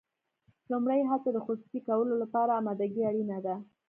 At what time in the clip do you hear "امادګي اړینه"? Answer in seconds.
2.59-3.37